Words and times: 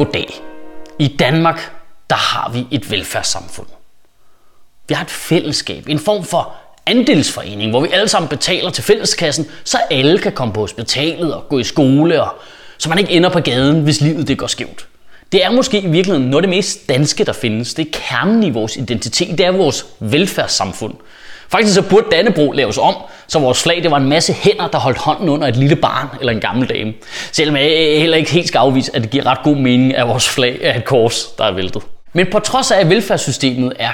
Goddag. 0.00 0.42
I 0.98 1.08
Danmark, 1.08 1.72
der 2.10 2.16
har 2.16 2.50
vi 2.52 2.66
et 2.70 2.90
velfærdssamfund. 2.90 3.66
Vi 4.88 4.94
har 4.94 5.04
et 5.04 5.10
fællesskab, 5.10 5.88
en 5.88 5.98
form 5.98 6.24
for 6.24 6.54
andelsforening, 6.86 7.70
hvor 7.70 7.80
vi 7.80 7.88
alle 7.92 8.08
sammen 8.08 8.28
betaler 8.28 8.70
til 8.70 8.84
fælleskassen, 8.84 9.46
så 9.64 9.78
alle 9.90 10.18
kan 10.18 10.32
komme 10.32 10.54
på 10.54 10.60
hospitalet 10.60 11.34
og 11.34 11.48
gå 11.48 11.58
i 11.58 11.64
skole, 11.64 12.22
og 12.22 12.34
så 12.78 12.88
man 12.88 12.98
ikke 12.98 13.10
ender 13.10 13.30
på 13.30 13.40
gaden, 13.40 13.82
hvis 13.82 14.00
livet 14.00 14.28
det 14.28 14.38
går 14.38 14.46
skævt. 14.46 14.88
Det 15.32 15.44
er 15.44 15.50
måske 15.50 15.80
i 15.80 15.86
virkeligheden 15.86 16.30
noget 16.30 16.44
af 16.44 16.48
det 16.48 16.56
mest 16.56 16.88
danske, 16.88 17.24
der 17.24 17.32
findes. 17.32 17.74
Det 17.74 17.86
er 17.86 17.90
kernen 17.92 18.42
i 18.42 18.50
vores 18.50 18.76
identitet. 18.76 19.38
Det 19.38 19.46
er 19.46 19.50
vores 19.50 19.86
velfærdssamfund. 20.00 20.94
Faktisk 21.48 21.74
så 21.74 21.82
burde 21.82 22.06
Dannebro 22.10 22.52
laves 22.52 22.78
om, 22.78 22.94
så 23.26 23.38
vores 23.38 23.62
flag 23.62 23.82
det 23.82 23.90
var 23.90 23.96
en 23.96 24.08
masse 24.08 24.32
hænder, 24.32 24.68
der 24.68 24.78
holdt 24.78 24.98
hånden 24.98 25.28
under 25.28 25.48
et 25.48 25.56
lille 25.56 25.76
barn 25.76 26.08
eller 26.20 26.32
en 26.32 26.40
gammel 26.40 26.68
dame. 26.68 26.92
Selvom 27.32 27.56
jeg 27.56 27.64
heller 28.00 28.16
ikke 28.16 28.30
helt 28.30 28.48
skal 28.48 28.58
afvise, 28.58 28.96
at 28.96 29.02
det 29.02 29.10
giver 29.10 29.26
ret 29.26 29.38
god 29.44 29.56
mening, 29.56 29.96
at 29.96 30.08
vores 30.08 30.28
flag 30.28 30.58
er 30.62 30.76
et 30.76 30.84
kors, 30.84 31.26
der 31.38 31.44
er 31.44 31.52
væltet. 31.52 31.82
Men 32.12 32.26
på 32.32 32.38
trods 32.38 32.70
af, 32.70 32.80
at 32.80 32.90
velfærdssystemet 32.90 33.72
er 33.78 33.90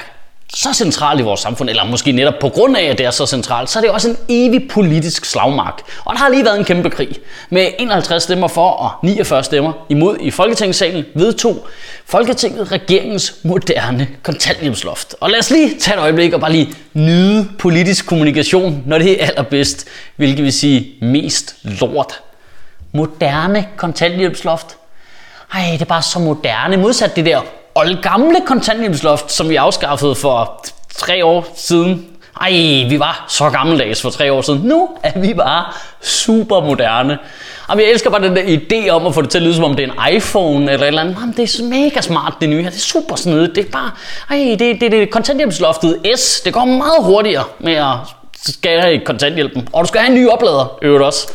så 0.54 0.72
centralt 0.72 1.20
i 1.20 1.22
vores 1.22 1.40
samfund, 1.40 1.70
eller 1.70 1.84
måske 1.84 2.12
netop 2.12 2.34
på 2.40 2.48
grund 2.48 2.76
af, 2.76 2.84
at 2.84 2.98
det 2.98 3.06
er 3.06 3.10
så 3.10 3.26
centralt, 3.26 3.70
så 3.70 3.78
er 3.78 3.80
det 3.80 3.90
også 3.90 4.08
en 4.08 4.16
evig 4.28 4.68
politisk 4.68 5.24
slagmark. 5.24 5.82
Og 6.04 6.14
der 6.14 6.18
har 6.18 6.28
lige 6.28 6.44
været 6.44 6.58
en 6.58 6.64
kæmpe 6.64 6.90
krig. 6.90 7.16
Med 7.50 7.68
51 7.78 8.22
stemmer 8.22 8.48
for 8.48 8.70
og 8.70 8.90
49 9.02 9.44
stemmer 9.44 9.72
imod 9.88 10.16
i 10.20 10.30
Folketingssalen 10.30 11.04
vedtog 11.14 11.66
Folketinget 12.06 12.72
regeringens 12.72 13.34
moderne 13.42 14.08
kontanthjælpsloft. 14.22 15.14
Og 15.20 15.30
lad 15.30 15.38
os 15.38 15.50
lige 15.50 15.78
tage 15.78 15.96
et 15.96 16.00
øjeblik 16.00 16.32
og 16.32 16.40
bare 16.40 16.52
lige 16.52 16.74
nyde 16.94 17.48
politisk 17.58 18.06
kommunikation, 18.06 18.82
når 18.86 18.98
det 18.98 19.22
er 19.22 19.26
allerbedst, 19.26 19.86
hvilket 20.16 20.44
vil 20.44 20.52
sige 20.52 20.86
mest 21.02 21.56
lort. 21.62 22.20
Moderne 22.92 23.66
kontanthjælpsloft. 23.76 24.76
Ej, 25.54 25.68
det 25.72 25.80
er 25.80 25.84
bare 25.84 26.02
så 26.02 26.18
moderne. 26.18 26.76
Modsat 26.76 27.16
det 27.16 27.24
der 27.26 27.40
gamle 28.02 28.36
kontanthjælpsloft, 28.46 29.32
som 29.32 29.48
vi 29.48 29.56
afskaffede 29.56 30.14
for 30.14 30.66
tre 30.96 31.24
år 31.24 31.46
siden. 31.56 32.06
Ej, 32.40 32.50
vi 32.88 32.98
var 32.98 33.24
så 33.28 33.50
gammeldags 33.50 34.02
for 34.02 34.10
tre 34.10 34.32
år 34.32 34.42
siden. 34.42 34.60
Nu 34.64 34.88
er 35.02 35.18
vi 35.20 35.34
bare 35.34 35.64
super 36.02 36.60
moderne. 36.60 37.18
Jamen, 37.68 37.84
jeg 37.84 37.92
elsker 37.92 38.10
bare 38.10 38.22
den 38.22 38.36
der 38.36 38.42
idé 38.42 38.88
om 38.88 39.06
at 39.06 39.14
få 39.14 39.22
det 39.22 39.30
til 39.30 39.38
at 39.38 39.42
lyde 39.42 39.54
som 39.54 39.64
om 39.64 39.74
det 39.74 39.84
er 39.88 39.92
en 40.08 40.16
iPhone 40.16 40.72
eller 40.72 40.84
et 40.84 40.88
eller 40.88 41.00
andet. 41.00 41.16
Jamen, 41.20 41.34
det 41.36 41.60
er 41.60 41.64
mega 41.64 42.00
smart 42.00 42.34
det 42.40 42.48
nye 42.48 42.62
her. 42.62 42.70
Det 42.70 42.76
er 42.76 42.80
super 42.80 43.16
snedigt. 43.16 43.54
Det 43.54 43.66
er 43.66 43.70
bare, 43.70 43.90
ej, 44.30 44.36
det, 44.36 44.60
det, 44.60 44.80
det, 44.80 44.92
det 44.92 45.10
kontanthjælpsloftet 45.10 46.00
S. 46.16 46.40
Det 46.40 46.52
går 46.52 46.64
meget 46.64 47.04
hurtigere 47.04 47.44
med 47.58 47.72
at 47.72 47.94
skære 48.42 48.94
i 48.94 48.98
kontanthjælpen. 48.98 49.68
Og 49.72 49.84
du 49.84 49.88
skal 49.88 50.00
have 50.00 50.08
en 50.08 50.14
ny 50.14 50.28
oplader, 50.28 50.78
øvrigt 50.82 51.04
også. 51.04 51.28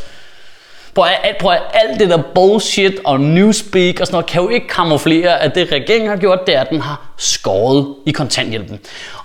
Prøv 0.95 1.05
at, 1.23 1.37
prøv 1.39 1.51
at 1.51 1.61
alt 1.73 1.99
det 1.99 2.09
der 2.09 2.21
bullshit 2.35 2.99
og 3.03 3.19
newspeak 3.19 3.99
og 3.99 4.07
sådan 4.07 4.13
noget, 4.13 4.25
kan 4.25 4.41
jo 4.41 4.49
ikke 4.49 4.67
kamuflere, 4.67 5.41
at 5.41 5.55
det 5.55 5.71
regeringen 5.71 6.09
har 6.09 6.17
gjort, 6.17 6.39
det 6.47 6.55
er, 6.55 6.61
at 6.61 6.69
den 6.69 6.81
har 6.81 7.11
skåret 7.17 7.95
i 8.05 8.11
kontanthjælpen. 8.11 8.79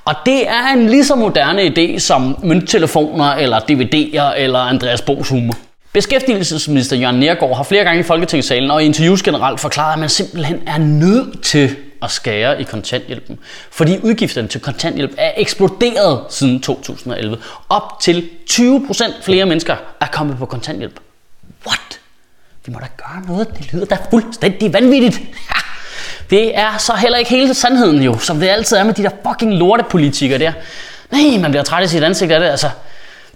Og 0.04 0.14
det 0.26 0.48
er 0.48 0.72
en 0.72 0.88
lige 0.88 1.04
så 1.04 1.14
moderne 1.14 1.62
idé 1.62 1.98
som 1.98 2.38
mønttelefoner, 2.42 3.24
eller 3.34 3.58
DVD'er, 3.58 4.40
eller 4.40 4.58
Andreas 4.58 5.00
Bo's 5.00 5.30
humor. 5.30 5.54
Beskæftigelsesminister 5.92 6.96
Jørgen 6.96 7.20
Nergård 7.20 7.56
har 7.56 7.62
flere 7.62 7.84
gange 7.84 8.00
i 8.00 8.02
Folketingssalen 8.02 8.70
og 8.70 8.82
i 8.82 8.86
interviews 8.86 9.22
generelt 9.22 9.60
forklaret, 9.60 9.92
at 9.92 9.98
man 9.98 10.08
simpelthen 10.08 10.62
er 10.66 10.78
nødt 10.78 11.42
til 11.42 11.76
at 12.02 12.10
skære 12.10 12.60
i 12.60 12.64
kontanthjælpen. 12.64 13.38
Fordi 13.70 13.98
udgifterne 14.02 14.48
til 14.48 14.60
kontanthjælp 14.60 15.14
er 15.18 15.32
eksploderet 15.36 16.20
siden 16.28 16.60
2011. 16.60 17.38
Op 17.68 18.00
til 18.00 18.28
20% 18.50 19.22
flere 19.22 19.46
mennesker 19.46 19.76
er 20.00 20.06
kommet 20.06 20.38
på 20.38 20.46
kontanthjælp. 20.46 21.00
Vi 22.66 22.72
må 22.72 22.78
da 22.78 22.86
gøre 22.96 23.22
noget. 23.26 23.48
Det 23.58 23.72
lyder 23.72 23.84
da 23.86 23.98
fuldstændig 24.10 24.72
vanvittigt. 24.72 25.20
Ja. 25.20 25.60
Det 26.30 26.58
er 26.58 26.78
så 26.78 26.92
heller 26.94 27.18
ikke 27.18 27.30
hele 27.30 27.54
sandheden 27.54 28.02
jo, 28.02 28.18
som 28.18 28.40
det 28.40 28.48
altid 28.48 28.76
er 28.76 28.84
med 28.84 28.94
de 28.94 29.02
der 29.02 29.10
fucking 29.28 29.54
lortepolitikere 29.54 30.38
der. 30.38 30.52
Nej, 31.10 31.40
man 31.40 31.50
bliver 31.50 31.64
træt 31.64 31.84
i 31.84 31.88
sit 31.88 32.02
ansigt 32.02 32.32
af 32.32 32.40
det, 32.40 32.46
altså. 32.46 32.70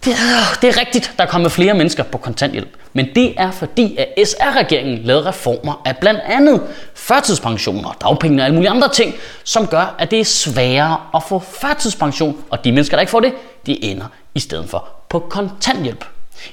Det, 0.05 0.11
øh, 0.11 0.63
det 0.63 0.69
er 0.69 0.81
rigtigt, 0.81 1.13
der 1.19 1.25
er 1.25 1.29
kommet 1.29 1.53
flere 1.53 1.75
mennesker 1.75 2.03
på 2.03 2.19
kontanthjælp. 2.19 2.69
Men 2.93 3.09
det 3.15 3.35
er 3.37 3.51
fordi, 3.51 3.97
at 3.97 4.29
SR-regeringen 4.29 4.99
lavede 5.05 5.29
reformer 5.29 5.83
af 5.85 5.97
blandt 5.97 6.21
andet 6.21 6.63
førtidspensioner, 6.95 7.97
dagpenge 8.01 8.43
og 8.43 8.45
alle 8.45 8.55
mulige 8.55 8.71
andre 8.71 8.89
ting, 8.89 9.15
som 9.45 9.67
gør, 9.67 9.95
at 9.99 10.11
det 10.11 10.21
er 10.21 10.25
sværere 10.25 10.97
at 11.15 11.23
få 11.23 11.39
førtidspension. 11.39 12.37
Og 12.51 12.65
de 12.65 12.73
mennesker, 12.73 12.97
der 12.97 13.01
ikke 13.01 13.11
får 13.11 13.21
det, 13.21 13.33
de 13.67 13.85
ender 13.85 14.07
i 14.35 14.41
stedet 14.41 14.71
for 14.71 14.89
på 15.09 15.19
kontanthjælp. 15.19 16.05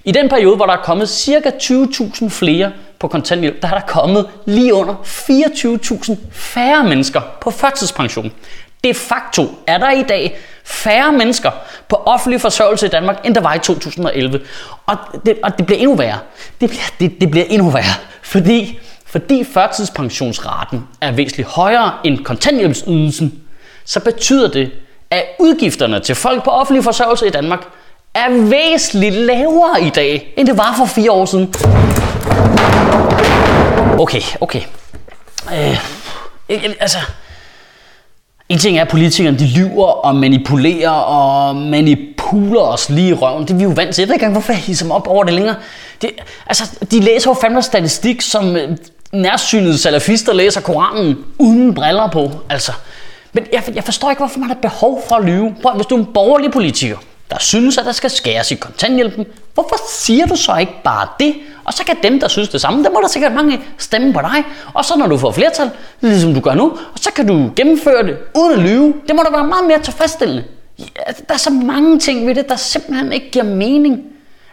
I 0.04 0.12
den 0.12 0.30
periode, 0.30 0.56
hvor 0.56 0.66
der 0.66 0.74
er 0.74 0.84
kommet 0.84 1.10
ca. 1.10 1.52
20.000 1.62 2.30
flere 2.30 2.72
på 3.00 3.08
kontanthjælp, 3.08 3.62
der 3.62 3.68
er 3.68 3.74
der 3.74 3.88
kommet 3.88 4.30
lige 4.46 4.74
under 4.74 4.94
24.000 4.94 6.16
færre 6.32 6.84
mennesker 6.84 7.22
på 7.42 7.52
førtidspension. 7.52 8.32
De 8.84 8.94
facto 8.94 9.48
er 9.68 9.78
der 9.78 9.92
i 9.92 10.04
dag 10.04 10.38
færre 10.64 11.12
mennesker 11.12 11.52
på 11.90 11.96
offentlig 11.96 12.42
forsørgelse 12.42 12.86
i 12.86 12.90
Danmark, 12.90 13.26
end 13.26 13.36
der 13.36 13.42
var 13.42 13.54
i 13.54 13.60
2011. 13.60 14.42
Og 14.86 14.98
det, 15.26 15.38
og 15.44 15.58
det 15.58 15.66
bliver 15.66 15.80
endnu 15.80 15.96
værre. 15.96 16.20
Det 16.62 16.70
bliver, 16.70 16.84
det, 17.00 17.22
det 17.22 17.32
bliver 17.32 17.46
endnu 17.50 17.70
værre, 17.70 17.96
fordi, 18.22 18.80
fordi 19.06 19.44
førtidspensionsraten 19.44 20.88
er 21.02 21.12
væsentligt 21.12 21.50
højere 21.50 21.94
end 22.04 22.24
kontanthjælpsydelsen, 22.24 23.42
så 23.86 24.00
betyder 24.00 24.52
det, 24.52 24.72
at 25.10 25.26
udgifterne 25.40 26.00
til 26.00 26.16
folk 26.16 26.44
på 26.44 26.50
offentlig 26.50 26.84
forsørgelse 26.84 27.28
i 27.28 27.30
Danmark 27.30 27.68
er 28.18 28.50
væsentligt 28.50 29.16
lavere 29.16 29.82
i 29.82 29.90
dag, 29.90 30.34
end 30.38 30.48
det 30.48 30.58
var 30.58 30.74
for 30.78 30.86
fire 30.86 31.12
år 31.12 31.26
siden. 31.26 31.54
Okay, 34.00 34.22
okay. 34.42 34.62
Øh, 35.54 35.80
altså, 36.80 36.98
en 38.50 38.60
ting 38.60 38.78
er, 38.78 38.82
at 38.82 38.88
politikerne 38.88 39.40
de 39.40 39.48
lyver 39.48 39.86
og 39.86 40.16
manipulerer 40.16 40.90
og 40.90 41.56
manipuler 41.56 42.62
os 42.62 42.90
lige 42.90 43.10
i 43.10 43.14
røven. 43.14 43.44
Det 43.44 43.52
er 43.52 43.58
vi 43.58 43.64
jo 43.64 43.70
vant 43.70 43.96
til. 43.96 44.02
Jeg 44.02 44.08
ved 44.08 44.16
ikke 44.16 44.24
engang, 44.24 44.34
hvorfor 44.34 44.54
jeg 44.54 44.62
hisser 44.62 44.86
mig 44.86 44.96
op 44.96 45.08
over 45.08 45.24
det 45.24 45.34
længere. 45.34 45.56
Det, 46.02 46.10
altså, 46.48 46.80
de 46.92 47.00
læser 47.00 47.30
jo 47.30 47.34
fandme 47.42 47.62
statistik, 47.62 48.22
som 48.22 48.56
øh, 48.56 48.78
nærsynede 49.12 49.78
salafister 49.78 50.34
læser 50.34 50.62
Koranen 50.62 51.18
uden 51.38 51.74
briller 51.74 52.08
på. 52.08 52.32
Altså, 52.50 52.72
men 53.34 53.46
jeg, 53.54 53.64
jeg 53.76 53.84
forstår 53.84 54.10
ikke, 54.10 54.20
hvorfor 54.20 54.40
man 54.40 54.48
har 54.48 54.58
behov 54.62 55.04
for 55.10 55.16
at 55.16 55.26
lyve. 55.26 55.56
Prøv, 55.62 55.74
hvis 55.76 55.86
du 55.86 55.96
er 55.96 56.00
en 56.00 56.08
borgerlig 56.14 56.52
politiker, 56.52 56.98
der 57.30 57.38
synes, 57.40 57.78
at 57.78 57.86
der 57.86 57.92
skal 57.92 58.10
skæres 58.10 58.52
i 58.52 58.56
kontanthjælpen, 58.56 59.26
hvorfor 59.54 59.76
siger 59.90 60.26
du 60.26 60.36
så 60.36 60.56
ikke 60.56 60.74
bare 60.84 61.08
det? 61.20 61.36
Og 61.66 61.74
så 61.74 61.84
kan 61.84 61.96
dem, 62.04 62.20
der 62.20 62.28
synes 62.28 62.50
det 62.50 62.62
samme, 62.62 62.84
der 62.84 62.90
må 62.90 63.02
der 63.02 63.08
sikkert 63.08 63.34
mange 63.34 63.62
stemme 63.78 64.14
på 64.14 64.22
dig. 64.22 64.44
Og 64.74 64.86
så 64.86 64.98
når 64.98 65.08
du 65.08 65.18
får 65.18 65.32
flertal, 65.32 65.70
ligesom 66.02 66.34
du 66.34 66.40
gør 66.40 66.54
nu, 66.54 66.70
og 66.70 67.00
så 67.00 67.12
kan 67.12 67.28
du 67.28 67.52
gennemføre 67.56 68.04
det 68.04 68.18
uden 68.36 68.54
at 68.54 68.60
lyve. 68.60 68.94
Det 69.08 69.16
må 69.16 69.24
da 69.24 69.30
være 69.32 69.48
meget 69.48 69.68
mere 69.68 69.82
tilfredsstillende. 69.82 70.44
Ja, 70.80 70.84
der 71.28 71.34
er 71.34 71.38
så 71.38 71.50
mange 71.50 72.00
ting 72.00 72.28
ved 72.28 72.36
det, 72.36 72.50
der 72.50 72.56
simpelthen 72.56 73.14
ikke 73.14 73.32
giver 73.32 73.46
mening. 73.46 74.04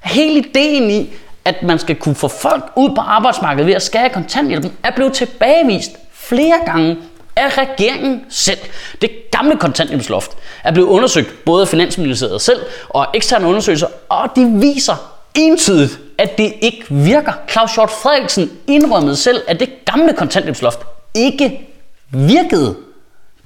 Hele 0.03 0.39
ideen 0.39 0.91
i, 0.91 1.13
at 1.45 1.63
man 1.63 1.79
skal 1.79 1.97
kunne 1.97 2.15
få 2.15 2.29
folk 2.29 2.65
ud 2.77 2.91
på 2.95 3.01
arbejdsmarkedet 3.01 3.67
ved 3.67 3.75
at 3.75 3.83
skære 3.83 4.09
kontanthjælpen, 4.09 4.73
er 4.83 4.91
blevet 4.91 5.13
tilbagevist 5.13 5.91
flere 6.13 6.59
gange 6.67 6.97
af 7.37 7.59
regeringen 7.59 8.25
selv. 8.29 8.59
Det 9.03 9.11
gamle 9.31 9.57
kontanthjælpsloft 9.57 10.31
er 10.65 10.73
blevet 10.73 10.89
undersøgt 10.89 11.45
både 11.45 11.63
af 11.63 11.69
Finansministeriet 11.69 12.41
selv 12.41 12.61
og 12.89 13.07
eksterne 13.15 13.47
undersøgelser, 13.47 13.87
og 14.09 14.29
de 14.37 14.53
viser 14.61 15.15
entydigt, 15.35 15.99
at 16.19 16.39
det 16.39 16.55
ikke 16.61 16.85
virker. 16.89 17.33
Claus 17.51 17.75
Hjort 17.75 17.91
Frederiksen 17.91 18.51
indrømmede 18.67 19.17
selv, 19.17 19.43
at 19.49 19.61
det 19.61 19.85
gamle 19.85 20.13
kontanthjælpsloft 20.13 20.81
ikke 21.15 21.69
virkede. 22.11 22.77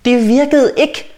Det 0.05 0.29
virkede 0.29 0.73
ikke. 0.77 1.13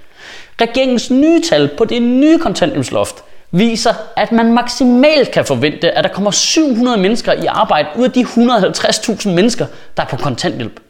Regeringens 0.61 1.11
nye 1.11 1.43
tal 1.43 1.71
på 1.79 1.85
det 1.85 2.03
nye 2.03 2.39
kontanthjælpsloft 2.39 3.25
viser, 3.51 3.95
at 4.17 4.33
man 4.33 4.53
maksimalt 4.53 5.31
kan 5.31 5.45
forvente, 5.45 5.91
at 5.91 6.05
der 6.05 6.11
kommer 6.11 6.31
700 6.31 6.99
mennesker 6.99 7.33
i 7.33 7.47
arbejde 7.47 7.89
ud 7.97 8.05
af 8.05 8.13
de 8.13 8.21
150.000 8.21 9.29
mennesker, 9.29 9.67
der 9.97 10.03
er 10.03 10.07
på 10.07 10.17
kontanthjælp. 10.17 10.81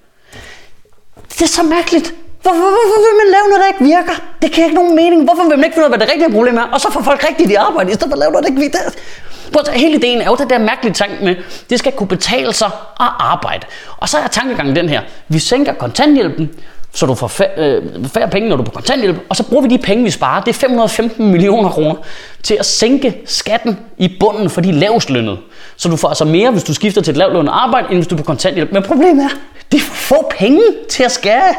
Det 1.41 1.47
er 1.47 1.55
så 1.61 1.63
mærkeligt. 1.63 2.15
Hvorfor, 2.43 2.59
hvorfor 2.59 3.01
vil 3.07 3.17
man 3.23 3.29
lave 3.37 3.47
noget, 3.49 3.61
der 3.63 3.69
ikke 3.73 3.85
virker? 3.97 4.17
Det 4.43 4.53
kan 4.53 4.65
ikke 4.65 4.77
nogen 4.77 4.95
mening. 4.97 5.25
Hvorfor 5.25 5.43
vil 5.49 5.57
man 5.59 5.65
ikke 5.65 5.75
finde 5.75 5.87
ud 5.89 5.93
af, 5.93 5.99
hvad 5.99 6.07
det 6.07 6.13
rigtige 6.15 6.33
problem 6.33 6.57
er? 6.57 6.63
Og 6.63 6.81
så 6.81 6.91
får 6.93 7.03
folk 7.03 7.29
rigtigt 7.29 7.51
i 7.51 7.55
arbejde, 7.55 7.91
i 7.91 7.95
stedet 7.95 8.11
for 8.11 8.17
at 8.17 8.19
lave 8.19 8.33
noget, 8.33 8.45
der 8.45 8.51
ikke 8.51 8.61
virker. 8.61 8.79
Prøv 9.53 9.63
at 9.67 9.81
hele 9.81 9.97
ideen 9.97 10.21
er 10.21 10.25
jo 10.27 10.37
det 10.37 10.51
der 10.51 10.59
mærkelige 10.59 10.95
tanke 10.95 11.25
med, 11.25 11.37
det 11.71 11.79
skal 11.79 11.93
kunne 11.93 12.09
betale 12.09 12.53
sig 12.53 12.71
at 13.01 13.11
arbejde. 13.19 13.67
Og 13.97 14.09
så 14.09 14.19
er 14.19 14.27
tankegangen 14.27 14.77
den 14.77 14.89
her. 14.89 15.03
Vi 15.29 15.39
sænker 15.39 15.73
kontanthjælpen, 15.73 16.51
så 16.93 17.07
du 17.07 17.15
får 17.15 17.29
færre, 17.29 17.51
øh, 17.57 18.09
færre 18.15 18.29
penge, 18.29 18.49
når 18.49 18.57
du 18.57 18.63
er 18.63 18.67
på 18.67 18.71
kontanthjælp, 18.71 19.17
og 19.29 19.37
så 19.37 19.43
bruger 19.43 19.63
vi 19.63 19.69
de 19.69 19.79
penge, 19.79 20.05
vi 20.05 20.11
sparer, 20.11 20.43
det 20.43 20.49
er 20.49 20.59
515 20.59 21.31
millioner 21.31 21.69
kroner, 21.69 21.95
til 22.43 22.57
at 22.61 22.67
sænke 22.67 23.21
skatten 23.27 23.79
i 23.99 24.17
bunden 24.21 24.51
for 24.51 24.61
de 24.61 24.73
lavestlønnede. 24.73 25.39
Så 25.77 25.89
du 25.89 25.97
får 25.97 26.09
altså 26.09 26.25
mere, 26.25 26.51
hvis 26.51 26.65
du 26.65 26.75
skifter 26.75 27.01
til 27.01 27.11
et 27.11 27.17
lavtlønnet 27.17 27.53
arbejde, 27.53 27.87
end 27.91 27.97
hvis 27.99 28.07
du 28.07 28.15
er 28.15 28.19
på 28.19 28.25
kontanthjælp. 28.25 28.73
Men 28.73 28.83
problemet 28.83 29.25
er, 29.25 29.29
det 29.73 29.77
er 29.77 29.85
få 29.85 30.33
penge 30.39 30.63
til 30.89 31.03
at 31.03 31.13
skære. 31.13 31.55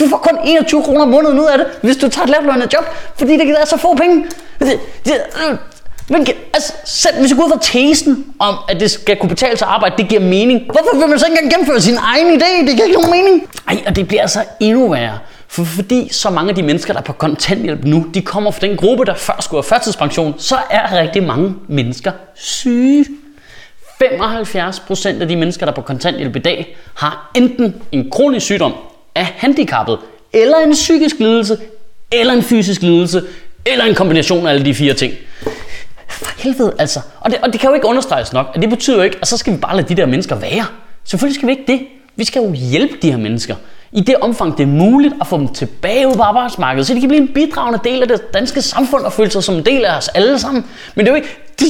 Du 0.00 0.08
får 0.10 0.16
kun 0.16 0.38
21 0.44 0.82
kroner 0.82 1.02
om 1.02 1.08
måneden 1.08 1.38
ud 1.38 1.46
af 1.46 1.58
det, 1.58 1.66
hvis 1.82 1.96
du 1.96 2.08
tager 2.08 2.24
et 2.24 2.30
lavtlønnet 2.30 2.72
job, 2.72 2.84
fordi 3.18 3.32
det 3.32 3.50
er 3.50 3.66
så 3.66 3.76
få 3.76 3.94
penge. 3.94 4.26
Det, 4.58 4.80
det, 5.04 5.14
men 6.08 6.26
altså, 6.54 6.72
selv 6.84 7.20
hvis 7.20 7.30
vi 7.30 7.36
går 7.36 7.44
ud 7.44 7.50
fra 7.50 7.58
tesen 7.62 8.26
om, 8.38 8.54
at 8.68 8.80
det 8.80 8.90
skal 8.90 9.16
kunne 9.16 9.28
betale 9.28 9.56
sig 9.56 9.68
at 9.68 9.74
arbejde, 9.74 9.94
det 9.98 10.08
giver 10.08 10.20
mening. 10.20 10.64
Hvorfor 10.64 10.98
vil 10.98 11.08
man 11.08 11.18
så 11.18 11.26
ikke 11.26 11.38
engang 11.42 11.52
gennemføre 11.52 11.80
sin 11.80 11.96
egen 11.96 12.40
idé? 12.40 12.66
Det 12.66 12.74
giver 12.76 12.84
ikke 12.84 13.00
nogen 13.00 13.10
mening. 13.10 13.48
Ej, 13.68 13.82
og 13.86 13.96
det 13.96 14.08
bliver 14.08 14.22
altså 14.22 14.44
endnu 14.60 14.90
værre. 14.90 15.18
For 15.48 15.64
fordi 15.64 16.08
så 16.12 16.30
mange 16.30 16.48
af 16.50 16.54
de 16.54 16.62
mennesker, 16.62 16.92
der 16.92 17.00
er 17.00 17.04
på 17.04 17.12
kontanthjælp 17.12 17.84
nu, 17.84 18.06
de 18.14 18.22
kommer 18.22 18.50
fra 18.50 18.66
den 18.66 18.76
gruppe, 18.76 19.04
der 19.04 19.14
før 19.14 19.36
skulle 19.40 19.58
have 19.58 19.68
førtidspension, 19.68 20.34
så 20.38 20.56
er 20.70 21.00
rigtig 21.00 21.22
mange 21.22 21.54
mennesker 21.68 22.12
syge. 22.34 23.06
75% 24.02 25.20
af 25.20 25.28
de 25.28 25.36
mennesker, 25.36 25.66
der 25.66 25.72
er 25.72 25.76
på 25.76 25.82
kontanthjælp 25.82 26.36
i 26.36 26.38
dag, 26.38 26.76
har 26.94 27.30
enten 27.34 27.74
en 27.92 28.10
kronisk 28.10 28.46
sygdom, 28.46 28.72
er 29.14 29.26
handicappet, 29.36 29.98
eller 30.32 30.58
en 30.58 30.72
psykisk 30.72 31.18
lidelse, 31.18 31.58
eller 32.12 32.32
en 32.32 32.42
fysisk 32.42 32.82
lidelse, 32.82 33.22
eller 33.66 33.84
en 33.84 33.94
kombination 33.94 34.46
af 34.46 34.50
alle 34.50 34.64
de 34.64 34.74
fire 34.74 34.94
ting. 34.94 35.12
For 36.08 36.42
helvede, 36.42 36.74
altså. 36.78 37.00
Og 37.20 37.30
det, 37.30 37.38
og 37.42 37.52
det 37.52 37.60
kan 37.60 37.68
jo 37.68 37.74
ikke 37.74 37.86
understreges 37.86 38.32
nok, 38.32 38.46
at 38.54 38.62
det 38.62 38.70
betyder 38.70 38.96
jo 38.96 39.02
ikke, 39.02 39.18
at 39.20 39.28
så 39.28 39.36
skal 39.36 39.52
vi 39.52 39.58
bare 39.58 39.76
lade 39.76 39.88
de 39.88 39.94
der 39.94 40.06
mennesker 40.06 40.36
være. 40.36 40.66
Selvfølgelig 41.04 41.34
skal 41.34 41.46
vi 41.46 41.52
ikke 41.52 41.72
det. 41.72 41.80
Vi 42.16 42.24
skal 42.24 42.42
jo 42.42 42.52
hjælpe 42.52 42.94
de 43.02 43.10
her 43.10 43.18
mennesker. 43.18 43.54
I 43.92 44.00
det 44.00 44.16
omfang, 44.20 44.58
det 44.58 44.62
er 44.62 44.66
muligt 44.66 45.14
at 45.20 45.26
få 45.26 45.38
dem 45.38 45.48
tilbage 45.48 46.08
ud 46.08 46.14
på 46.14 46.22
arbejdsmarkedet, 46.22 46.86
så 46.86 46.94
de 46.94 47.00
kan 47.00 47.08
blive 47.08 47.22
en 47.22 47.28
bidragende 47.34 47.80
del 47.84 48.02
af 48.02 48.08
det 48.08 48.34
danske 48.34 48.62
samfund 48.62 49.04
og 49.04 49.12
føle 49.12 49.30
sig 49.30 49.44
som 49.44 49.54
en 49.54 49.66
del 49.66 49.84
af 49.84 49.96
os 49.96 50.08
alle 50.08 50.38
sammen. 50.38 50.64
Men 50.94 51.06
det 51.06 51.12
er 51.12 51.16
jo 51.16 51.22
ikke, 51.22 51.36
de, 51.60 51.64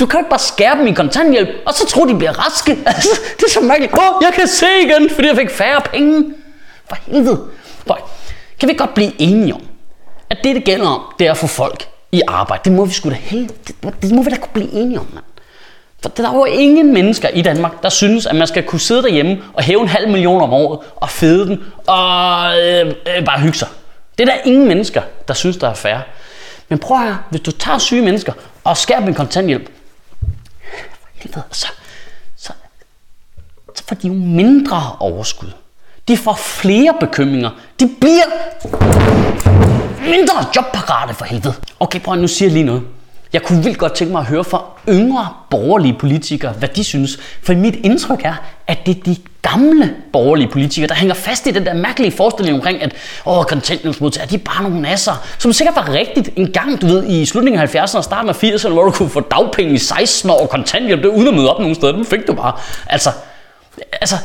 du 0.00 0.06
kan 0.06 0.18
jo 0.18 0.24
ikke 0.24 0.30
bare 0.30 0.38
skære 0.38 0.78
dem 0.78 0.86
i 0.86 0.92
kontanthjælp, 0.92 1.48
og 1.66 1.74
så 1.74 1.86
tro, 1.86 2.06
de 2.06 2.14
bliver 2.14 2.32
raske. 2.32 2.78
Altså, 2.86 3.20
det 3.36 3.44
er 3.44 3.50
så 3.50 3.60
mærkeligt. 3.60 3.92
Åh, 3.92 4.16
oh, 4.16 4.22
jeg 4.22 4.32
kan 4.34 4.46
se 4.46 4.66
igen, 4.84 5.10
fordi 5.10 5.28
jeg 5.28 5.36
fik 5.36 5.50
færre 5.50 5.80
penge. 5.80 6.24
For 6.88 6.96
helvede. 7.06 7.40
Boy, 7.86 7.96
kan 8.60 8.68
vi 8.68 8.74
godt 8.74 8.94
blive 8.94 9.12
enige 9.18 9.54
om, 9.54 9.62
at 10.30 10.38
det, 10.44 10.54
det 10.56 10.64
gælder 10.64 10.86
om, 10.86 11.00
det 11.18 11.26
er 11.26 11.30
at 11.30 11.36
få 11.36 11.46
folk 11.46 11.89
i 12.12 12.22
arbejde. 12.28 12.62
Det 12.64 12.72
må 12.72 12.84
vi 12.84 12.92
sgu 12.92 13.10
da 13.10 13.14
hele, 13.14 13.48
det, 13.66 14.02
det 14.02 14.12
må 14.12 14.22
vi 14.22 14.30
da 14.30 14.36
kunne 14.36 14.52
blive 14.52 14.72
enige 14.72 15.00
om, 15.00 15.06
mand. 15.14 15.24
For 16.02 16.08
der 16.08 16.28
er 16.28 16.34
jo 16.34 16.44
ingen 16.44 16.92
mennesker 16.92 17.28
i 17.28 17.42
Danmark, 17.42 17.82
der 17.82 17.88
synes, 17.88 18.26
at 18.26 18.36
man 18.36 18.46
skal 18.46 18.62
kunne 18.62 18.80
sidde 18.80 19.02
derhjemme 19.02 19.42
og 19.52 19.62
hæve 19.62 19.80
en 19.80 19.88
halv 19.88 20.08
million 20.08 20.42
om 20.42 20.52
året 20.52 20.78
og 20.96 21.10
fede 21.10 21.46
den 21.46 21.64
og 21.86 22.58
øh, 22.60 22.94
øh, 23.16 23.24
bare 23.24 23.40
hygge 23.40 23.58
sig. 23.58 23.68
Det 24.18 24.28
er 24.28 24.32
der 24.32 24.40
ingen 24.44 24.68
mennesker, 24.68 25.02
der 25.28 25.34
synes, 25.34 25.56
der 25.56 25.68
er 25.68 25.74
fair. 25.74 25.98
Men 26.68 26.78
prøv 26.78 26.96
at 26.96 27.02
høre, 27.02 27.18
hvis 27.30 27.40
du 27.40 27.50
tager 27.50 27.78
syge 27.78 28.02
mennesker 28.02 28.32
og 28.64 28.76
skærer 28.76 29.00
dem 29.00 29.08
en 29.08 29.14
kontanthjælp, 29.14 29.70
helvede, 31.14 31.42
så, 31.50 31.68
så, 32.36 32.52
så 33.74 33.84
får 33.88 33.96
de 33.96 34.06
jo 34.06 34.14
mindre 34.14 34.96
overskud. 35.00 35.48
De 36.08 36.16
får 36.16 36.34
flere 36.34 36.94
bekymringer. 37.00 37.50
De 37.80 37.90
bliver 38.00 38.24
mindre 40.00 40.46
jobparate 40.56 41.14
for 41.14 41.24
helvede. 41.24 41.54
Okay, 41.80 42.00
prøv 42.00 42.14
at 42.14 42.20
nu 42.20 42.28
siger 42.28 42.48
jeg 42.48 42.52
lige 42.52 42.64
noget. 42.64 42.82
Jeg 43.32 43.42
kunne 43.42 43.62
vildt 43.64 43.78
godt 43.78 43.94
tænke 43.94 44.12
mig 44.12 44.20
at 44.20 44.26
høre 44.26 44.44
fra 44.44 44.64
yngre 44.88 45.28
borgerlige 45.50 45.96
politikere, 45.98 46.52
hvad 46.52 46.68
de 46.68 46.84
synes. 46.84 47.18
For 47.42 47.54
mit 47.54 47.74
indtryk 47.74 48.20
er, 48.24 48.34
at 48.66 48.86
det 48.86 48.96
er 48.96 49.02
de 49.02 49.16
gamle 49.42 49.94
borgerlige 50.12 50.48
politikere, 50.48 50.88
der 50.88 50.94
hænger 50.94 51.14
fast 51.14 51.46
i 51.46 51.50
den 51.50 51.66
der 51.66 51.74
mærkelige 51.74 52.12
forestilling 52.12 52.56
omkring, 52.56 52.82
at 52.82 52.92
åh, 53.26 53.44
kontanthjælpsmodtagere, 53.44 54.30
de 54.30 54.34
er 54.34 54.38
bare 54.38 54.62
nogle 54.62 54.80
nasser. 54.80 55.12
Som 55.38 55.52
sikkert 55.52 55.76
var 55.76 55.92
rigtigt 55.92 56.30
en 56.36 56.52
gang, 56.52 56.80
du 56.80 56.86
ved, 56.86 57.06
i 57.06 57.26
slutningen 57.26 57.62
af 57.62 57.74
70'erne 57.74 57.96
og 57.96 58.04
starten 58.04 58.28
af 58.28 58.44
80'erne, 58.44 58.68
hvor 58.68 58.84
du 58.84 58.90
kunne 58.90 59.10
få 59.10 59.20
dagpenge 59.20 59.74
i 59.74 59.78
16 59.78 60.30
år 60.30 60.40
og 60.40 60.48
kontanthjælp, 60.48 61.02
det 61.02 61.08
uden 61.08 61.28
at 61.28 61.34
møde 61.34 61.50
op 61.54 61.60
nogen 61.60 61.74
steder. 61.74 61.92
Dem 61.92 62.06
fik 62.06 62.26
du 62.26 62.34
bare. 62.34 62.52
Altså, 62.86 63.10
altså, 63.92 64.16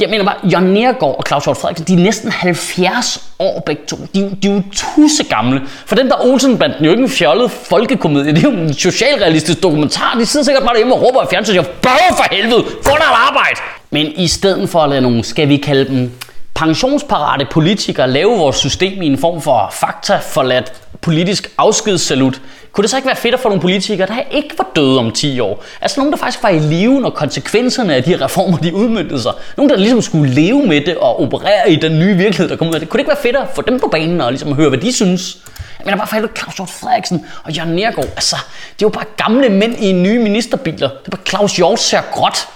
jeg 0.00 0.10
mener 0.10 0.24
bare, 0.24 0.36
Jørgen 0.52 0.72
Nergård 0.72 1.16
og 1.16 1.24
Claus 1.26 1.44
Hjort 1.44 1.56
Frederiksen, 1.56 1.86
de 1.86 1.92
er 1.92 2.04
næsten 2.04 2.30
70 2.30 3.24
år 3.38 3.62
begge 3.66 3.82
to. 3.88 3.96
De, 4.14 4.36
de 4.42 4.48
er 4.48 4.54
jo 4.54 4.62
tusse 4.72 5.24
gamle. 5.24 5.62
For 5.86 5.94
den 5.94 6.06
der 6.08 6.24
Olsenbanden 6.24 6.80
er 6.80 6.84
jo 6.84 6.90
ikke 6.90 7.02
en 7.02 7.08
fjollet 7.08 7.50
folkekomedie. 7.50 8.32
Det 8.32 8.44
er 8.44 8.50
jo 8.50 8.56
en 8.56 8.74
socialrealistisk 8.74 9.62
dokumentar. 9.62 10.16
De 10.18 10.26
sidder 10.26 10.44
sikkert 10.44 10.62
bare 10.62 10.72
derhjemme 10.72 10.94
og 10.94 11.02
råber 11.02 11.20
af 11.20 11.28
fjernsynet 11.30 11.56
jeg 11.56 11.64
for 11.82 12.34
helvede, 12.34 12.64
få 12.82 12.90
dig 12.90 13.04
et 13.04 13.18
arbejde! 13.28 13.60
Men 13.90 14.06
i 14.16 14.28
stedet 14.28 14.68
for 14.68 14.80
at 14.80 14.90
lade 14.90 15.00
nogle, 15.00 15.24
skal 15.24 15.48
vi 15.48 15.56
kalde 15.56 15.84
dem, 15.88 16.12
pensionsparate 16.60 17.46
politikere 17.50 18.10
lave 18.10 18.38
vores 18.38 18.56
system 18.56 19.02
i 19.02 19.06
en 19.06 19.18
form 19.18 19.42
for 19.42 19.68
fakta 19.72 20.16
forladt 20.16 20.72
politisk 21.00 21.50
afskedssalut, 21.58 22.40
kunne 22.72 22.82
det 22.82 22.90
så 22.90 22.96
ikke 22.96 23.06
være 23.06 23.16
fedt 23.16 23.34
at 23.34 23.40
få 23.40 23.48
nogle 23.48 23.60
politikere, 23.60 24.06
der 24.06 24.22
ikke 24.30 24.54
var 24.58 24.66
døde 24.76 24.98
om 24.98 25.10
10 25.12 25.40
år? 25.40 25.64
Altså 25.80 26.00
nogen, 26.00 26.12
der 26.12 26.18
faktisk 26.18 26.42
var 26.42 26.48
i 26.48 26.58
live, 26.58 27.00
når 27.00 27.10
konsekvenserne 27.10 27.94
af 27.94 28.02
de 28.02 28.10
her 28.10 28.24
reformer, 28.24 28.58
de 28.58 28.74
udmyndtede 28.74 29.22
sig. 29.22 29.32
Nogen, 29.56 29.70
der 29.70 29.76
ligesom 29.76 30.02
skulle 30.02 30.34
leve 30.34 30.66
med 30.66 30.80
det 30.80 30.96
og 30.96 31.22
operere 31.22 31.70
i 31.70 31.76
den 31.76 31.98
nye 31.98 32.16
virkelighed, 32.16 32.48
der 32.48 32.56
kom 32.56 32.68
ud 32.68 32.74
af 32.74 32.80
det. 32.80 32.88
Kunne 32.88 32.98
det 32.98 33.02
ikke 33.02 33.08
være 33.08 33.22
fedt 33.22 33.36
at 33.36 33.54
få 33.54 33.62
dem 33.62 33.80
på 33.80 33.88
banen 33.88 34.20
og 34.20 34.30
ligesom 34.30 34.54
høre, 34.54 34.68
hvad 34.68 34.78
de 34.78 34.92
synes? 34.92 35.38
Men 35.78 35.88
der 35.88 35.96
bare 35.96 36.06
for 36.06 36.36
Claus 36.36 36.54
Hjort 36.56 36.70
Frederiksen 36.70 37.26
og 37.44 37.52
Jørgen 37.52 37.74
Nergård. 37.74 38.04
Altså, 38.04 38.36
det 38.78 38.82
er 38.82 38.86
jo 38.86 38.88
bare 38.88 39.04
gamle 39.16 39.48
mænd 39.48 39.78
i 39.78 39.92
nye 39.92 40.18
ministerbiler. 40.18 40.88
Det 40.88 41.06
er 41.06 41.10
bare 41.10 41.26
Claus 41.26 41.56
Hjort 41.56 41.80
ser 41.80 42.00
gråt. 42.12 42.48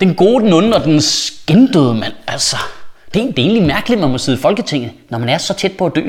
Den 0.00 0.14
gode, 0.14 0.44
den 0.44 0.52
onde 0.52 0.76
og 0.76 0.84
den 0.84 1.00
skindøde 1.00 1.94
mand. 1.94 2.12
Altså, 2.26 2.56
det 3.14 3.22
er, 3.22 3.26
det 3.26 3.38
er 3.38 3.42
egentlig 3.42 3.62
mærkeligt, 3.62 4.00
man 4.00 4.10
må 4.10 4.18
sidde 4.18 4.38
i 4.38 4.42
Folketinget, 4.42 4.90
når 5.08 5.18
man 5.18 5.28
er 5.28 5.38
så 5.38 5.54
tæt 5.54 5.72
på 5.72 5.86
at 5.86 5.92
dø. 5.94 6.02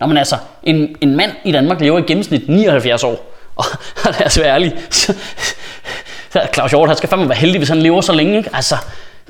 Når 0.00 0.06
man 0.06 0.16
altså, 0.16 0.36
en, 0.62 0.96
en 1.00 1.16
mand 1.16 1.32
i 1.44 1.52
Danmark 1.52 1.80
lever 1.80 1.98
i 1.98 2.02
gennemsnit 2.02 2.48
79 2.48 3.04
år. 3.04 3.30
Og 3.56 3.64
lad 4.04 4.26
os 4.26 4.38
være 4.38 4.48
ærlige, 4.48 4.74
så, 4.90 5.14
så 6.32 6.40
Claus 6.54 6.70
Hjort, 6.70 6.88
han 6.88 6.96
skal 6.96 7.08
fandme 7.08 7.28
være 7.28 7.38
heldig, 7.38 7.58
hvis 7.58 7.68
han 7.68 7.78
lever 7.78 8.00
så 8.00 8.12
længe. 8.12 8.36
Ikke? 8.36 8.50
Altså, 8.52 8.76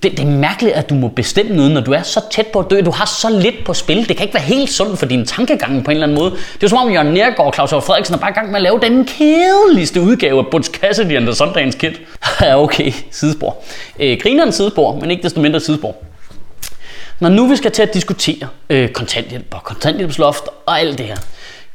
det, 0.02 0.12
det 0.12 0.20
er 0.20 0.30
mærkeligt, 0.30 0.74
at 0.74 0.90
du 0.90 0.94
må 0.94 1.08
bestemme 1.08 1.56
noget, 1.56 1.70
når 1.70 1.80
du 1.80 1.92
er 1.92 2.02
så 2.02 2.20
tæt 2.30 2.46
på 2.46 2.58
at 2.58 2.66
dø. 2.70 2.80
Du 2.80 2.90
har 2.90 3.06
så 3.06 3.30
lidt 3.30 3.64
på 3.64 3.74
spil. 3.74 4.08
Det 4.08 4.16
kan 4.16 4.24
ikke 4.24 4.34
være 4.34 4.42
helt 4.42 4.70
sundt 4.70 4.98
for 4.98 5.06
din 5.06 5.26
tankegang 5.26 5.84
på 5.84 5.90
en 5.90 5.96
eller 5.96 6.06
anden 6.06 6.18
måde. 6.18 6.30
Det 6.30 6.38
er 6.38 6.58
jo 6.62 6.68
som 6.68 6.78
om 6.78 6.92
Jørgen 6.92 7.14
Nergård 7.14 7.46
og 7.46 7.54
Claus 7.54 7.70
Hjort 7.70 7.82
Frederiksen 7.82 8.14
er 8.14 8.18
bare 8.18 8.30
i 8.30 8.34
gang 8.34 8.48
med 8.48 8.56
at 8.56 8.62
lave 8.62 8.80
den 8.80 9.04
kedeligste 9.04 10.00
udgave 10.00 10.38
af 10.38 10.46
Butch 10.50 10.70
Cassidy 10.70 11.16
and 11.16 11.26
the 11.26 11.34
Sundance 11.34 11.78
Kid. 11.78 11.92
ja, 12.40 12.62
okay, 12.62 12.92
sidespor. 13.10 13.56
Øh, 14.00 14.18
grineren 14.22 14.52
sidespor, 14.52 14.94
men 15.00 15.10
ikke 15.10 15.22
desto 15.22 15.40
mindre 15.40 15.60
sidespor. 15.60 15.96
Når 17.24 17.30
nu 17.30 17.46
vi 17.46 17.56
skal 17.56 17.70
til 17.70 17.82
at 17.82 17.94
diskutere 17.94 18.48
øh, 18.70 18.88
kontanthjælp 18.88 19.54
og 19.54 19.64
kontanthjælpsloft 19.64 20.44
og 20.66 20.80
alt 20.80 20.98
det 20.98 21.06
her, 21.06 21.16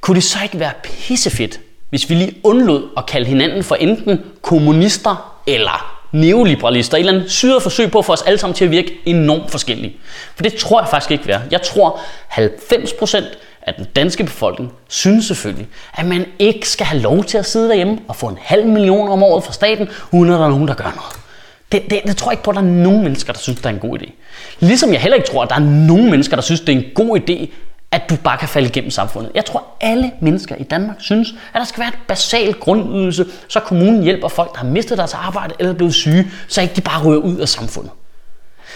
kunne 0.01 0.16
det 0.16 0.24
så 0.24 0.38
ikke 0.44 0.60
være 0.60 0.72
pissefedt, 0.84 1.60
hvis 1.90 2.10
vi 2.10 2.16
lige 2.16 2.36
undlod 2.44 2.90
at 2.98 3.06
kalde 3.06 3.25
hinanden 3.25 3.63
for 3.63 3.75
enten 3.75 4.19
kommunister 4.42 5.40
eller 5.48 6.01
neoliberalister. 6.12 6.98
Et 6.98 7.00
eller 7.00 7.13
andet 7.13 7.31
syret 7.31 7.63
forsøg 7.63 7.92
på 7.92 8.00
at 8.00 8.06
få 8.06 8.13
os 8.13 8.22
alle 8.22 8.38
sammen 8.40 8.56
til 8.56 8.66
at 8.66 8.72
virke 8.72 8.92
enormt 9.06 9.51
forskellige. 9.51 9.98
For 10.36 10.44
det 10.44 10.54
tror 10.54 10.81
jeg 10.81 10.90
faktisk 10.90 11.12
ikke 11.12 11.28
være. 11.28 11.42
Jeg 11.51 11.62
tror 11.62 12.00
90% 12.31 13.24
af 13.62 13.74
den 13.74 13.86
danske 13.96 14.24
befolkning 14.24 14.74
synes 14.88 15.25
selvfølgelig, 15.25 15.68
at 15.94 16.06
man 16.06 16.25
ikke 16.40 16.69
skal 16.69 16.86
have 16.86 17.01
lov 17.01 17.24
til 17.24 17.38
at 17.38 17.46
sidde 17.46 17.70
derhjemme 17.70 18.00
og 18.08 18.15
få 18.15 18.27
en 18.27 18.38
halv 18.41 18.65
million 18.65 19.10
om 19.10 19.24
året 19.24 19.44
fra 19.44 19.53
staten, 19.53 19.89
uden 20.12 20.34
at 20.34 20.39
der 20.39 20.46
er 20.46 20.50
nogen, 20.50 20.68
der 20.68 20.74
gør 20.74 20.84
noget. 20.96 21.28
Det, 21.71 21.89
det, 21.89 22.01
det 22.05 22.17
tror 22.17 22.31
jeg 22.31 22.33
ikke 22.33 22.43
på, 22.43 22.49
at 22.49 22.55
der 22.55 22.61
er 22.61 22.65
nogen 22.65 23.03
mennesker, 23.03 23.33
der 23.33 23.39
synes, 23.39 23.57
det 23.57 23.65
er 23.65 23.69
en 23.69 23.79
god 23.79 23.99
idé. 23.99 24.11
Ligesom 24.59 24.93
jeg 24.93 25.01
heller 25.01 25.15
ikke 25.15 25.29
tror, 25.29 25.43
at 25.43 25.49
der 25.49 25.55
er 25.55 25.59
nogen 25.59 26.09
mennesker, 26.09 26.35
der 26.35 26.43
synes, 26.43 26.61
det 26.61 26.69
er 26.69 26.77
en 26.77 26.85
god 26.95 27.19
idé, 27.19 27.49
at 27.91 28.01
du 28.09 28.15
bare 28.15 28.38
kan 28.38 28.47
falde 28.47 28.67
igennem 28.67 28.91
samfundet. 28.91 29.31
Jeg 29.35 29.45
tror, 29.45 29.63
alle 29.81 30.11
mennesker 30.21 30.55
i 30.55 30.63
Danmark 30.63 30.95
synes, 30.99 31.29
at 31.53 31.59
der 31.59 31.63
skal 31.63 31.79
være 31.81 31.89
et 31.89 31.99
basalt 32.07 32.59
grundydelse, 32.59 33.25
så 33.47 33.59
kommunen 33.59 34.03
hjælper 34.03 34.27
folk, 34.27 34.51
der 34.53 34.57
har 34.57 34.67
mistet 34.67 34.97
deres 34.97 35.13
arbejde 35.13 35.53
eller 35.59 35.73
er 35.73 35.77
blevet 35.77 35.93
syge, 35.93 36.31
så 36.47 36.61
ikke 36.61 36.75
de 36.75 36.81
bare 36.81 37.03
ryger 37.03 37.19
ud 37.19 37.38
af 37.38 37.49
samfundet. 37.49 37.91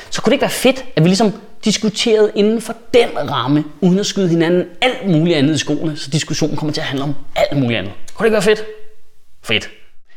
Så 0.09 0.21
kunne 0.21 0.31
det 0.31 0.33
ikke 0.33 0.41
være 0.41 0.49
fedt, 0.49 0.85
at 0.95 1.03
vi 1.03 1.07
ligesom 1.07 1.33
diskuterede 1.65 2.31
inden 2.35 2.61
for 2.61 2.75
den 2.93 3.31
ramme, 3.31 3.63
uden 3.81 3.99
at 3.99 4.05
skyde 4.05 4.29
hinanden 4.29 4.65
alt 4.81 5.09
muligt 5.09 5.37
andet 5.37 5.55
i 5.55 5.57
skoene, 5.57 5.97
så 5.97 6.09
diskussionen 6.09 6.57
kommer 6.57 6.73
til 6.73 6.81
at 6.81 6.87
handle 6.87 7.03
om 7.03 7.15
alt 7.35 7.59
muligt 7.59 7.77
andet. 7.77 7.93
Kunne 8.13 8.23
det 8.23 8.27
ikke 8.27 8.45
være 8.47 8.55
fedt? 8.55 8.63
Fedt. 9.43 9.69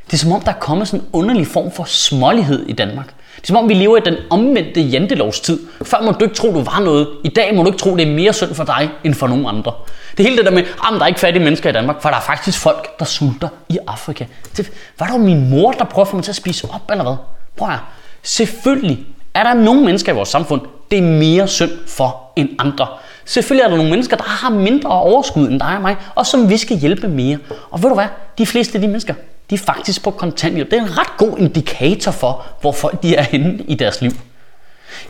Det 0.06 0.12
er 0.12 0.16
som 0.16 0.32
om, 0.32 0.40
der 0.40 0.50
er 0.50 0.58
kommet 0.60 0.88
sådan 0.88 1.00
en 1.00 1.06
underlig 1.12 1.46
form 1.46 1.70
for 1.70 1.84
smålighed 1.84 2.66
i 2.66 2.72
Danmark. 2.72 3.06
Det 3.06 3.42
er 3.42 3.46
som 3.46 3.56
om, 3.56 3.68
vi 3.68 3.74
lever 3.74 3.96
i 3.96 4.00
den 4.04 4.14
omvendte 4.30 4.80
jantelovstid. 4.80 5.58
Før 5.82 6.02
må 6.02 6.12
du 6.12 6.24
ikke 6.24 6.34
tro, 6.36 6.52
du 6.52 6.62
var 6.62 6.80
noget. 6.80 7.08
I 7.24 7.28
dag 7.28 7.54
må 7.54 7.62
du 7.62 7.68
ikke 7.68 7.78
tro, 7.78 7.96
det 7.96 8.08
er 8.08 8.14
mere 8.14 8.32
synd 8.32 8.54
for 8.54 8.64
dig, 8.64 8.90
end 9.04 9.14
for 9.14 9.26
nogen 9.26 9.46
andre. 9.46 9.72
Det 10.16 10.24
hele 10.24 10.36
det 10.36 10.44
der 10.44 10.50
med, 10.50 10.62
ah, 10.82 10.94
at 10.94 10.98
der 10.98 11.02
er 11.02 11.06
ikke 11.06 11.20
fattige 11.20 11.44
mennesker 11.44 11.70
i 11.70 11.72
Danmark, 11.72 12.02
for 12.02 12.08
der 12.08 12.16
er 12.16 12.20
faktisk 12.20 12.58
folk, 12.58 12.98
der 12.98 13.04
sulter 13.04 13.48
i 13.68 13.78
Afrika. 13.86 14.24
Det, 14.56 14.72
var 14.98 15.06
der 15.06 15.18
min 15.18 15.50
mor, 15.50 15.72
der 15.72 15.84
prøver 15.84 16.04
at 16.04 16.08
få 16.08 16.16
mig 16.16 16.24
til 16.24 16.32
at 16.32 16.36
spise 16.36 16.68
op, 16.74 16.90
eller 16.90 17.04
hvad? 17.04 17.16
Prøv 17.56 17.68
at 17.68 17.78
Selvfølgelig 18.22 19.06
er 19.34 19.42
der 19.42 19.54
nogle 19.54 19.84
mennesker 19.84 20.12
i 20.12 20.14
vores 20.14 20.28
samfund, 20.28 20.60
det 20.90 20.98
er 20.98 21.02
mere 21.02 21.48
synd 21.48 21.70
for 21.86 22.32
end 22.36 22.48
andre. 22.58 22.86
Selvfølgelig 23.24 23.64
er 23.64 23.68
der 23.68 23.76
nogle 23.76 23.90
mennesker, 23.90 24.16
der 24.16 24.24
har 24.24 24.50
mindre 24.50 24.90
overskud 24.90 25.48
end 25.48 25.60
dig 25.60 25.76
og 25.76 25.82
mig, 25.82 25.96
og 26.14 26.26
som 26.26 26.50
vi 26.50 26.56
skal 26.56 26.76
hjælpe 26.76 27.08
mere. 27.08 27.38
Og 27.70 27.82
ved 27.82 27.88
du 27.88 27.94
hvad? 27.94 28.06
De 28.38 28.46
fleste 28.46 28.74
af 28.74 28.80
de 28.80 28.88
mennesker, 28.88 29.14
de 29.50 29.54
er 29.54 29.58
faktisk 29.58 30.02
på 30.02 30.10
kontanthjælp. 30.10 30.70
Det 30.70 30.78
er 30.78 30.82
en 30.82 30.98
ret 30.98 31.16
god 31.16 31.38
indikator 31.38 32.12
for, 32.12 32.46
hvor 32.60 32.72
folk 32.72 33.02
de 33.02 33.16
er 33.16 33.22
henne 33.22 33.64
i 33.68 33.74
deres 33.74 34.00
liv. 34.00 34.10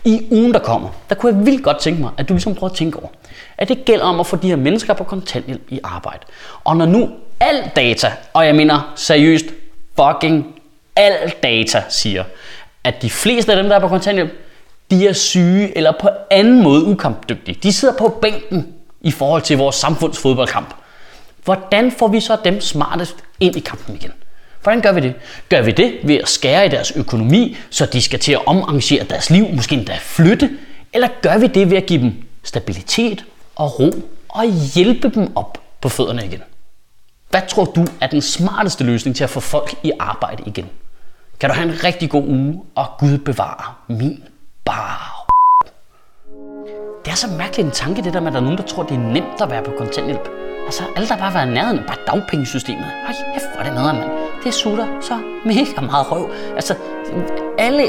I 0.04 0.26
ugen, 0.30 0.52
der 0.52 0.58
kommer, 0.58 0.88
der 1.08 1.14
kunne 1.14 1.36
jeg 1.36 1.46
vildt 1.46 1.64
godt 1.64 1.78
tænke 1.78 2.00
mig, 2.00 2.10
at 2.16 2.28
du 2.28 2.34
ligesom 2.34 2.54
prøver 2.54 2.70
at 2.70 2.76
tænke 2.76 2.98
over, 2.98 3.08
at 3.58 3.68
det 3.68 3.84
gælder 3.84 4.04
om 4.04 4.20
at 4.20 4.26
få 4.26 4.36
de 4.36 4.48
her 4.48 4.56
mennesker 4.56 4.94
på 4.94 5.04
kontanthjælp 5.04 5.62
i 5.68 5.80
arbejde. 5.84 6.20
Og 6.64 6.76
når 6.76 6.86
nu 6.86 7.10
al 7.40 7.70
data, 7.76 8.12
og 8.32 8.46
jeg 8.46 8.54
mener 8.54 8.92
seriøst 8.96 9.46
fucking 10.00 10.46
al 10.96 11.32
data 11.42 11.82
siger, 11.88 12.24
at 12.84 13.02
de 13.02 13.10
fleste 13.10 13.52
af 13.52 13.62
dem, 13.62 13.68
der 13.68 13.76
er 13.76 13.80
på 13.80 13.88
kontanthjælp, 13.88 14.32
de 14.90 15.08
er 15.08 15.12
syge 15.12 15.76
eller 15.78 15.92
på 16.00 16.08
anden 16.30 16.62
måde 16.62 16.84
ukampdygtige. 16.84 17.58
De 17.62 17.72
sidder 17.72 17.94
på 17.98 18.08
bænken 18.08 18.74
i 19.00 19.10
forhold 19.10 19.42
til 19.42 19.58
vores 19.58 19.76
samfunds 19.76 20.18
fodboldkamp. 20.18 20.74
Hvordan 21.44 21.92
får 21.92 22.08
vi 22.08 22.20
så 22.20 22.36
dem 22.44 22.60
smartest 22.60 23.16
ind 23.40 23.56
i 23.56 23.60
kampen 23.60 23.94
igen? 23.94 24.12
Hvordan 24.66 24.80
gør 24.80 24.92
vi 24.92 25.00
det? 25.00 25.14
Gør 25.48 25.62
vi 25.62 25.70
det 25.70 25.98
ved 26.02 26.14
at 26.14 26.28
skære 26.28 26.66
i 26.66 26.68
deres 26.68 26.92
økonomi, 26.96 27.56
så 27.70 27.86
de 27.86 28.02
skal 28.02 28.18
til 28.18 28.32
at 28.32 28.46
omarrangere 28.46 29.04
deres 29.04 29.30
liv, 29.30 29.48
måske 29.52 29.76
endda 29.76 29.98
flytte? 30.00 30.50
Eller 30.92 31.08
gør 31.22 31.38
vi 31.38 31.46
det 31.46 31.70
ved 31.70 31.76
at 31.76 31.86
give 31.86 32.02
dem 32.02 32.12
stabilitet 32.42 33.24
og 33.56 33.80
ro 33.80 33.90
og 34.28 34.44
hjælpe 34.74 35.08
dem 35.08 35.36
op 35.36 35.58
på 35.80 35.88
fødderne 35.88 36.24
igen? 36.24 36.42
Hvad 37.30 37.40
tror 37.48 37.64
du 37.64 37.86
er 38.00 38.06
den 38.06 38.22
smarteste 38.22 38.84
løsning 38.84 39.16
til 39.16 39.24
at 39.24 39.30
få 39.30 39.40
folk 39.40 39.74
i 39.82 39.92
arbejde 40.00 40.42
igen? 40.46 40.66
Kan 41.40 41.50
du 41.50 41.54
have 41.54 41.68
en 41.68 41.84
rigtig 41.84 42.10
god 42.10 42.28
uge, 42.28 42.62
og 42.74 42.86
Gud 42.98 43.18
bevare 43.18 43.74
min 43.88 44.22
bar. 44.64 45.26
Det 47.04 47.10
er 47.10 47.16
så 47.16 47.26
mærkelig 47.38 47.64
en 47.66 47.72
tanke, 47.72 48.02
det 48.02 48.14
der 48.14 48.20
med, 48.20 48.28
at 48.28 48.32
der 48.32 48.40
er 48.40 48.44
nogen, 48.44 48.58
der 48.58 48.64
tror, 48.64 48.82
det 48.82 48.94
er 48.94 49.12
nemt 49.12 49.40
at 49.40 49.50
være 49.50 49.62
på 49.62 49.72
kontanthjælp. 49.78 50.28
Altså, 50.64 50.82
alle 50.96 51.08
der 51.08 51.16
bare 51.16 51.34
være 51.34 51.46
nærheden, 51.46 51.80
bare 51.86 51.96
dagpengesystemet. 52.06 52.84
Ej, 52.84 53.14
hvor 53.54 53.60
er 53.60 53.64
det 53.64 53.74
nederen, 53.74 53.96
mand. 53.96 54.25
Det 54.46 54.54
sutter 54.54 54.86
så 55.00 55.14
mega 55.44 55.80
meget 55.80 56.12
røv. 56.12 56.30
Altså, 56.54 56.74
alle, 57.58 57.82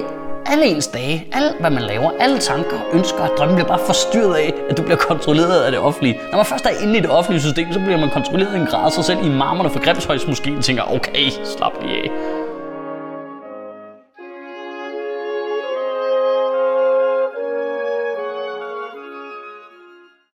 alle 0.45 0.65
ens 0.65 0.87
dage, 0.87 1.27
alt 1.33 1.59
hvad 1.59 1.69
man 1.69 1.83
laver, 1.83 2.11
alle 2.19 2.37
tanker, 2.37 2.77
ønsker 2.93 3.19
og 3.19 3.29
drømme 3.37 3.55
bliver 3.55 3.67
bare 3.67 3.79
forstyrret 3.85 4.35
af, 4.35 4.53
at 4.69 4.77
du 4.77 4.81
bliver 4.81 4.97
kontrolleret 4.97 5.61
af 5.61 5.71
det 5.71 5.79
offentlige. 5.79 6.19
Når 6.31 6.37
man 6.37 6.45
først 6.45 6.65
er 6.65 6.69
inde 6.83 6.97
i 6.97 7.01
det 7.01 7.09
offentlige 7.09 7.41
system, 7.41 7.73
så 7.73 7.79
bliver 7.79 7.97
man 7.97 8.09
kontrolleret 8.09 8.55
i 8.55 8.59
en 8.59 8.65
grad 8.65 8.91
så 8.91 9.03
selv 9.03 9.25
i 9.25 9.29
marmerne 9.29 9.69
for 9.69 9.79
Grebshøjs 9.79 10.27
måske 10.27 10.61
tænker, 10.61 10.83
okay, 10.95 11.29
slap 11.57 11.73
lige 11.81 11.97
af. 12.03 12.36